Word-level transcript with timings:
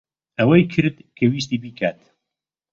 ئەوەی 0.37 0.63
کرد 0.73 0.97
کە 1.17 1.25
ویستی 1.31 1.57
بیکات. 1.63 1.99